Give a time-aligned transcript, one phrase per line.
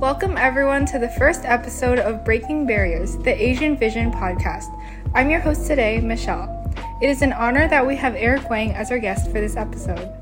[0.00, 4.68] Welcome, everyone, to the first episode of Breaking Barriers, the Asian Vision podcast.
[5.14, 6.70] I'm your host today, Michelle.
[7.00, 10.12] It is an honor that we have Eric Wang as our guest for this episode.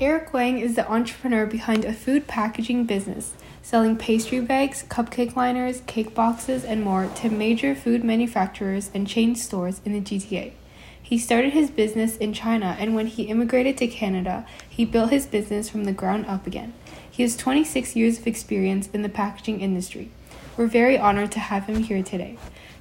[0.00, 5.82] Eric Wang is the entrepreneur behind a food packaging business, selling pastry bags, cupcake liners,
[5.86, 10.54] cake boxes, and more to major food manufacturers and chain stores in the GTA.
[11.00, 15.26] He started his business in China, and when he immigrated to Canada, he built his
[15.26, 16.72] business from the ground up again.
[17.14, 20.10] He has 26 years of experience in the packaging industry.
[20.56, 22.36] We're very honored to have him here today.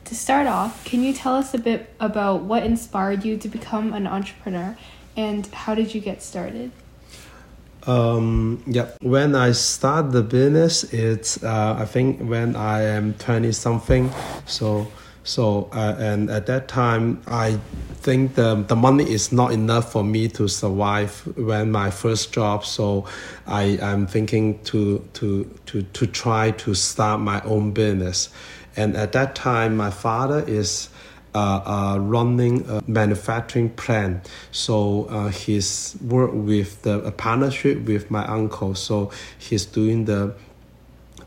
[0.05, 3.94] To start off, can you tell us a bit about what inspired you to become
[3.94, 4.76] an entrepreneur
[5.16, 6.72] and how did you get started?
[7.86, 13.52] Um, yeah, when I start the business, it's uh, I think when I am twenty
[13.52, 14.10] something,
[14.48, 14.88] so
[15.23, 17.59] so uh, and at that time I
[18.04, 22.66] think the the money is not enough for me to survive when my first job.
[22.66, 23.05] So
[23.48, 28.29] I am thinking to to to to try to start my own business,
[28.76, 30.90] and at that time my father is
[31.34, 34.29] uh, uh, running a manufacturing plant.
[34.51, 38.76] So uh, he's work with the a partnership with my uncle.
[38.76, 40.35] So he's doing the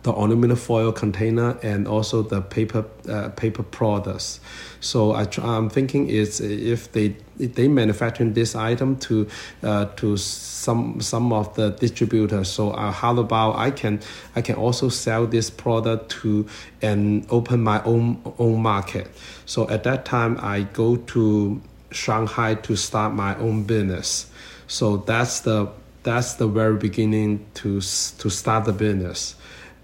[0.06, 4.38] the aluminum foil container and also the paper uh, paper products.
[4.78, 9.26] So I I'm thinking is if they if they manufacturing this item to
[9.64, 12.48] uh, to some some of the distributors.
[12.48, 14.00] So uh, how about I can
[14.36, 16.46] I can also sell this product to
[16.80, 19.08] and open my own own market.
[19.44, 24.30] So at that time I go to Shanghai to start my own business.
[24.68, 25.68] So that's the
[26.04, 27.80] that's the very beginning to
[28.20, 29.34] to start the business.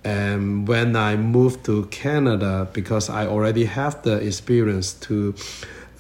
[0.05, 5.34] And when I moved to Canada, because I already have the experience to,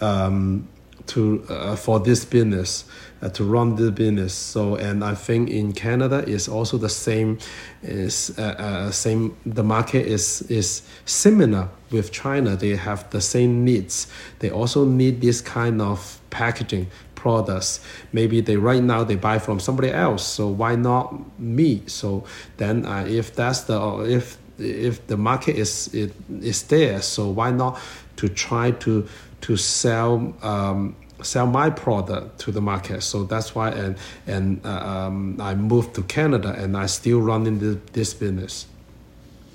[0.00, 0.68] um,
[1.06, 2.84] to uh, for this business,
[3.22, 4.34] uh, to run the business.
[4.34, 7.38] So, and I think in Canada is also the same,
[7.82, 9.36] is uh, uh, same.
[9.46, 12.56] The market is is similar with China.
[12.56, 14.08] They have the same needs.
[14.40, 16.88] They also need this kind of packaging
[17.22, 17.80] products.
[18.12, 21.04] Maybe they right now they buy from somebody else, so why not
[21.38, 21.82] me?
[21.86, 22.24] So
[22.56, 23.78] then, uh, if that's the
[24.18, 27.78] if if the market is it is there, so why not
[28.16, 29.06] to try to
[29.42, 33.02] to sell um, sell my product to the market.
[33.02, 33.96] So that's why and
[34.26, 38.66] and uh, um, I moved to Canada and I still running this, this business.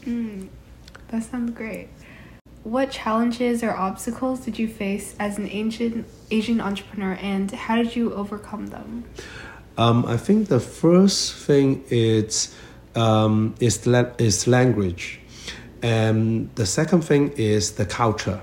[0.06, 0.48] Mm,
[1.10, 1.90] that sounds great.
[2.68, 7.96] What challenges or obstacles did you face as an Asian Asian entrepreneur, and how did
[7.96, 9.06] you overcome them?
[9.78, 12.54] Um, I think the first thing is
[12.94, 15.22] um, is la- is language,
[15.82, 18.42] and the second thing is the culture,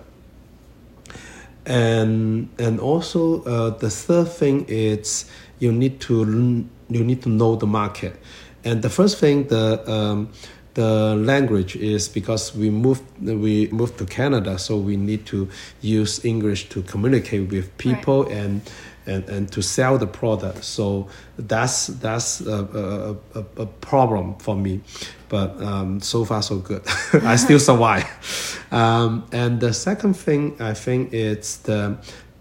[1.66, 5.26] and and also uh, the third thing is
[5.58, 8.16] you need to you need to know the market,
[8.64, 10.32] and the first thing the um,
[10.74, 15.48] the language is because we moved we moved to Canada, so we need to
[15.80, 18.32] use English to communicate with people right.
[18.32, 18.70] and,
[19.06, 20.64] and and to sell the product.
[20.64, 21.08] So
[21.38, 24.80] that's that's a, a, a, a problem for me,
[25.28, 26.82] but um, so far so good.
[27.22, 28.06] I still survive.
[28.74, 31.96] Um, and the second thing I think is the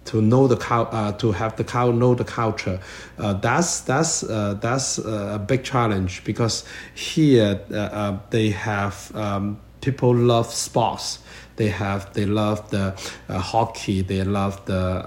[0.06, 2.80] to know the cow, uh, to have the cow know the culture.
[3.18, 9.60] Uh, that's that's uh, that's a big challenge because here uh, uh, they have um,
[9.82, 11.20] people love sports.
[11.56, 12.96] They have they love the
[13.30, 14.02] uh, hockey.
[14.02, 15.04] They love the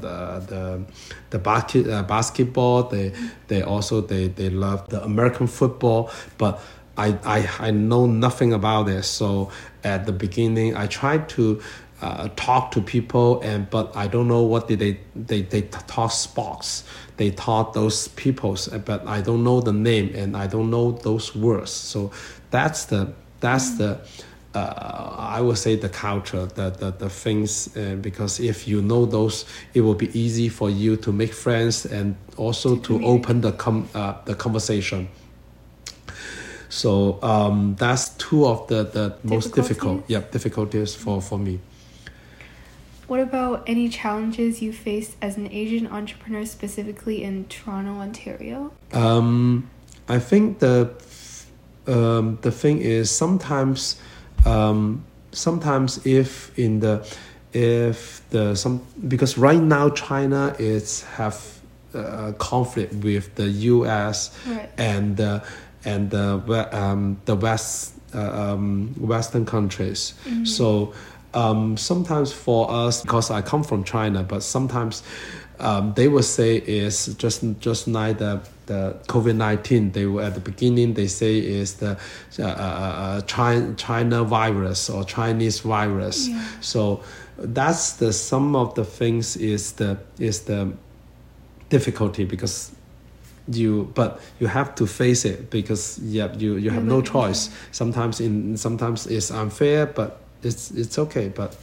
[0.00, 0.84] the the
[1.30, 2.84] the basket, basketball.
[2.84, 3.12] They
[3.46, 6.60] they also they, they love the American football, but.
[6.96, 9.02] I, I, I know nothing about it.
[9.02, 9.50] So
[9.82, 11.60] at the beginning, I tried to
[12.04, 16.12] uh, talk to people and but I don't know what did they they they talk
[16.12, 16.84] sports
[17.16, 21.34] they taught those peoples but I don't know the name and I don't know those
[21.34, 21.70] words.
[21.70, 22.10] So
[22.50, 24.00] that's the that's the
[24.54, 29.06] uh, I would say the culture the the, the things uh, because if you know
[29.06, 33.52] those it will be easy for you to make friends and also to open the
[33.52, 35.08] com uh, the conversation.
[36.68, 41.60] So um, that's two of the, the most difficult yeah difficulties for, for me
[43.06, 48.72] what about any challenges you faced as an Asian entrepreneur, specifically in Toronto, Ontario?
[48.92, 49.70] Um,
[50.08, 50.90] I think the
[51.86, 54.00] um, the thing is sometimes
[54.46, 57.06] um, sometimes if in the
[57.52, 61.60] if the some because right now China is have
[61.94, 64.36] a conflict with the U.S.
[64.46, 64.68] Right.
[64.76, 65.40] and uh,
[65.84, 70.14] and the um, the West uh, um, Western countries.
[70.24, 70.44] Mm-hmm.
[70.44, 70.94] So
[71.34, 75.02] um, sometimes for us, because I come from China, but sometimes
[75.60, 79.92] um, they will say is just just like the the COVID nineteen.
[79.92, 80.94] They were at the beginning.
[80.94, 81.98] They say is the
[82.38, 86.28] uh, uh, uh China China virus or Chinese virus.
[86.28, 86.44] Yeah.
[86.60, 87.02] So
[87.38, 90.72] that's the some of the things is the is the
[91.68, 92.72] difficulty because
[93.48, 98.20] you but you have to face it because yeah you you have no choice sometimes
[98.20, 101.56] in sometimes it's unfair but it's it's okay but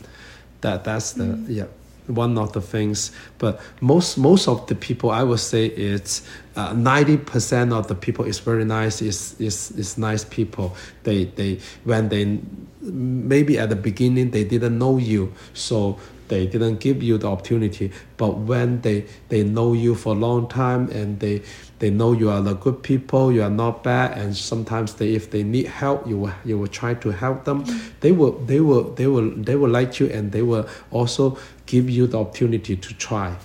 [0.61, 1.45] that that's the Mm.
[1.49, 1.65] yeah
[2.07, 3.11] one of the things.
[3.37, 8.25] But most most of the people i would say it's uh, 90% of the people
[8.25, 10.75] is very nice is is is nice people.
[11.03, 12.39] They they when they
[12.81, 15.31] maybe at the beginning they didn't know you.
[15.53, 15.99] So
[16.31, 20.47] they didn't give you the opportunity but when they they know you for a long
[20.47, 21.41] time and they
[21.79, 25.29] they know you are the good people you are not bad and sometimes they if
[25.31, 27.91] they need help you will you will try to help them mm.
[27.99, 31.89] they will they will they will they will like you and they will also give
[31.89, 33.35] you the opportunity to try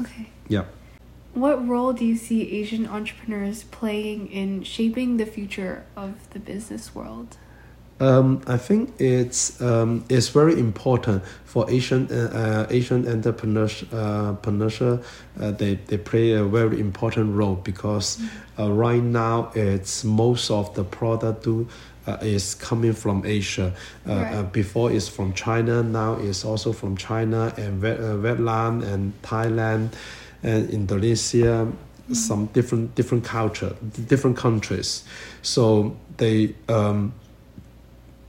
[0.00, 0.26] Okay.
[0.48, 0.64] yeah
[1.34, 6.94] What role do you see Asian entrepreneurs playing in shaping the future of the business
[6.94, 7.36] world?
[8.00, 14.32] Um, I think it's um, it's very important for Asian uh, uh, Asian entrepreneurs uh,
[14.32, 15.04] entrepreneurship.
[15.38, 18.18] Uh, they they play a very important role because
[18.58, 21.68] uh, right now it's most of the product do.
[22.06, 23.74] Uh, is coming from Asia.
[24.08, 24.34] Uh, Right.
[24.34, 25.82] uh, before it's from China.
[25.82, 29.90] Now it's also from China and uh, Vietnam and Thailand
[30.42, 31.68] and Indonesia.
[32.12, 33.76] Some different different culture,
[34.08, 35.04] different countries.
[35.42, 37.12] So they um,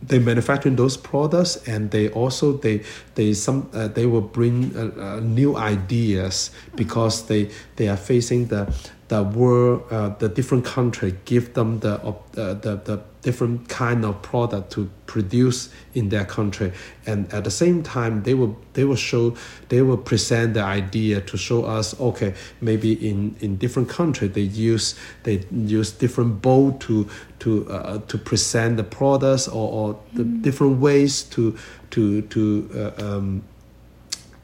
[0.01, 2.81] they manufacture those products and they also they
[3.15, 8.47] they some uh, they will bring uh, uh, new ideas because they they are facing
[8.47, 8.73] the
[9.11, 14.21] the world uh, the different country give them the uh, the the different kind of
[14.21, 16.71] product to produce in their country.
[17.05, 19.35] And at the same time they will they will show
[19.67, 24.47] they will present the idea to show us okay maybe in in different country they
[24.71, 27.05] use they use different bowl to
[27.39, 31.57] to uh, to present the products or, or the different ways to
[31.89, 33.43] to to uh, um,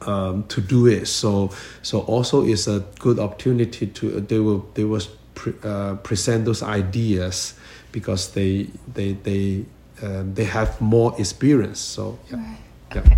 [0.02, 1.06] um, to do it.
[1.06, 1.50] So
[1.82, 5.02] so also is a good opportunity to they will they will
[5.34, 7.54] pre, uh, present those ideas
[7.92, 9.64] because they they they
[10.02, 11.80] um, they have more experience.
[11.80, 12.36] So yeah.
[12.36, 12.58] Right.
[12.94, 13.00] Yeah.
[13.00, 13.16] Okay.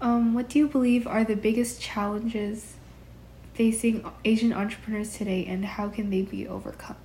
[0.00, 2.74] Um, what do you believe are the biggest challenges
[3.54, 6.96] facing Asian entrepreneurs today, and how can they be overcome?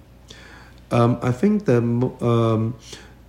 [0.92, 2.76] Um, I think the um,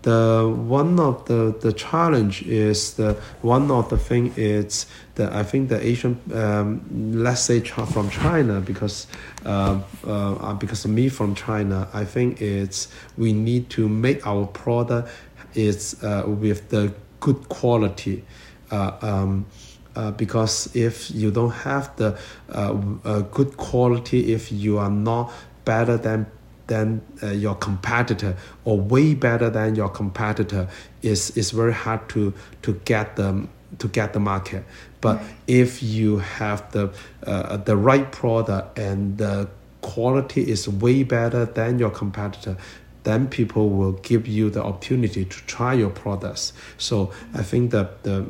[0.03, 5.45] the one of the the challenge is the one of the thing is that I
[5.45, 6.83] think the Asian um,
[7.15, 9.07] let's say from China because
[9.47, 15.09] uh, uh, because me from China I think it's we need to make our product
[15.55, 18.25] is uh, with the good quality.
[18.71, 19.47] Uh, um,
[19.95, 22.19] uh, because if you don't have the
[22.49, 25.31] uh, uh, good quality, if you are not
[25.67, 26.27] better than
[26.67, 30.69] than uh, your competitor or way better than your competitor,
[31.03, 32.33] is is very hard to
[32.63, 33.49] to get them
[33.79, 34.65] to get the market.
[35.01, 35.27] But Right.
[35.47, 36.91] if you have the
[37.27, 39.49] uh, the right product and the
[39.81, 42.57] quality is way better than your competitor,
[43.05, 46.53] then people will give you the opportunity to try your products.
[46.79, 48.27] So I think that the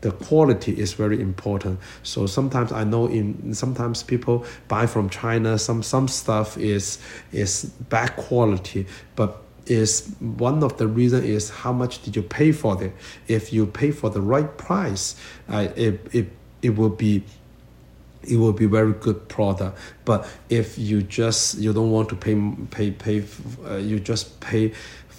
[0.00, 1.80] the quality is very important.
[2.02, 6.98] So sometimes I know in sometimes people buy from China some some stuff is
[7.32, 8.86] is bad quality,
[9.16, 12.92] but is one of the reason is how much did you pay for it?
[13.26, 15.16] If you pay for the right price,
[15.48, 17.24] uh, it, it it will be
[18.22, 22.34] it will be very good product but if you just you don't want to pay
[22.70, 23.24] pay pay
[23.64, 24.72] uh, you just pay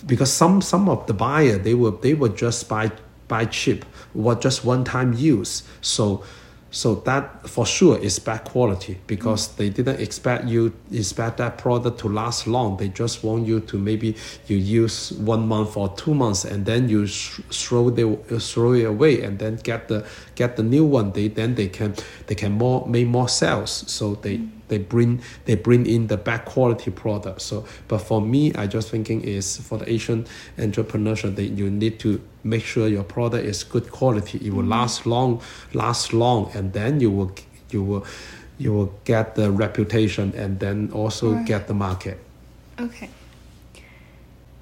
[0.05, 2.91] because some some of the buyer they will they will just buy
[3.29, 5.63] buy cheap what just one time use.
[5.79, 6.25] So
[6.71, 11.99] so that for sure is bad quality because they didn't expect you expect that product
[12.01, 12.77] to last long.
[12.77, 14.15] They just want you to maybe
[14.47, 18.83] you use one month or two months and then you sh- throw the throw it
[18.83, 20.05] away and then get the
[20.35, 21.11] get the new one.
[21.13, 21.95] They then they can
[22.27, 23.71] they can more make more sales.
[23.87, 28.53] So they they bring they bring in the bad quality product so but for me
[28.55, 30.25] i just thinking is for the asian
[30.57, 35.05] entrepreneurship that you need to make sure your product is good quality it will last
[35.05, 35.41] long
[35.73, 37.31] last long and then you will
[37.69, 38.05] you will
[38.57, 41.45] you will get the reputation and then also Right.
[41.45, 42.17] get the market
[42.79, 43.09] Okay.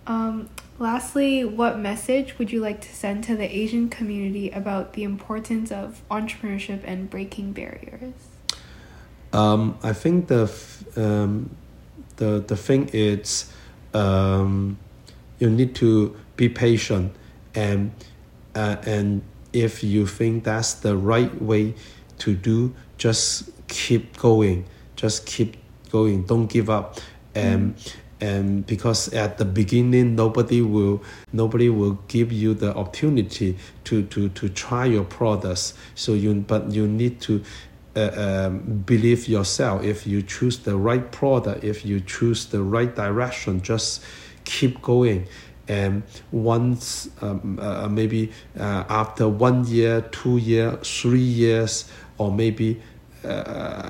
[0.07, 0.49] Um,
[0.79, 5.71] lastly, what message would you like to send to the Asian community about the importance
[5.71, 8.13] of entrepreneurship and breaking barriers?
[9.33, 10.51] Um, I think the
[10.95, 11.55] um,
[12.15, 13.51] the the thing is
[13.93, 14.77] um,
[15.39, 17.13] you need to be patient
[17.53, 17.91] and
[18.55, 19.21] uh, and
[19.53, 21.75] if you think that's the right way
[22.19, 24.65] to do just keep going.
[24.95, 25.57] Just keep
[25.91, 26.23] going.
[26.23, 26.99] Don't give up.
[27.35, 27.75] And
[28.19, 31.03] and because at the beginning nobody will
[31.33, 36.71] nobody will give you the opportunity to to to try your products so you but
[36.71, 37.43] you need to
[37.97, 39.83] uh, um, believe yourself.
[39.83, 44.03] If you choose the right product if you choose the right direction just
[44.45, 45.27] keep going.
[45.67, 52.81] And once um, uh, maybe uh, after one year two year three years or maybe
[53.25, 53.89] uh,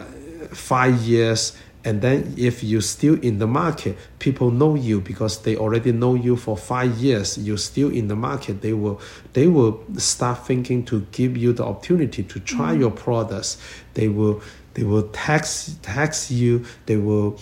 [0.52, 1.56] five years
[1.88, 6.16] and then if you're still in the market people know you because they already know
[6.16, 7.38] you for five years.
[7.38, 9.00] You're still in the market they will
[9.32, 12.82] they will start thinking to give you the opportunity to try mm-hmm.
[12.82, 13.58] your products.
[13.94, 14.42] They will
[14.74, 16.66] they will tax tax you.
[16.88, 17.40] They will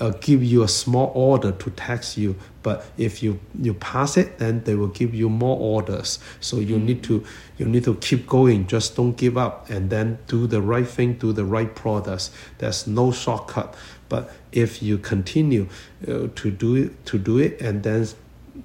[0.00, 4.38] uh, give you a small order to tax you but if you you pass it
[4.38, 6.18] then they will give you more orders.
[6.40, 6.86] So you mm-hmm.
[6.86, 7.24] need to
[7.58, 8.66] you need to keep going.
[8.66, 12.30] Just don't give up and then do the right thing do the right products.
[12.58, 13.74] There's no shortcut.
[14.08, 15.68] But if you continue
[16.06, 18.08] uh, to do it to do it and then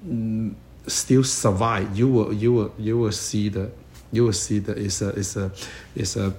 [0.06, 0.54] mm,
[0.86, 3.70] still survive you will you will you will see the
[4.12, 5.50] you will see that it's a it's a
[5.94, 6.32] it's a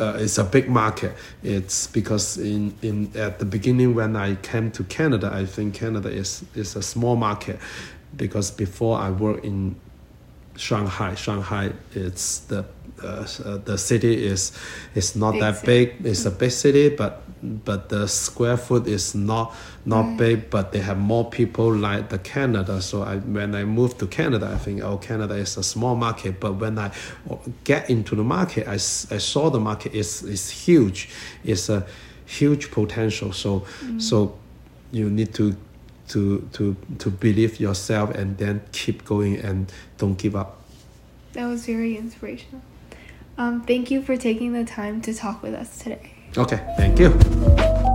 [0.00, 1.12] uh, it's a big market.
[1.42, 6.08] It's because in, in at the beginning when I came to Canada, I think Canada
[6.08, 7.58] is is a small market,
[8.16, 9.76] because before I worked in
[10.58, 11.14] Shanghai.
[11.14, 12.64] Shanghai, it's the
[13.02, 14.52] uh, uh, the city is
[14.94, 15.66] is not big that city.
[15.66, 16.06] big.
[16.06, 19.54] It's a big city, but but the square foot is not
[19.86, 20.18] not right.
[20.18, 20.50] big.
[20.50, 22.82] But they have more people like the Canada.
[22.82, 26.40] So I when I moved to Canada, I think oh Canada is a small market.
[26.40, 26.90] But when I
[27.64, 31.08] get into the market, I, I saw the market is is huge.
[31.44, 31.86] It's a
[32.26, 33.32] huge potential.
[33.32, 34.02] So mm.
[34.02, 34.36] so
[34.90, 35.56] you need to
[36.08, 40.62] to to to believe yourself and then keep going and don't give up.
[41.32, 42.62] That was very inspirational.
[43.36, 46.14] Um, thank you for taking the time to talk with us today.
[46.36, 47.87] Okay thank you